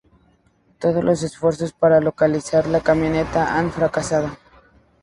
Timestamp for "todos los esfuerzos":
0.79-1.73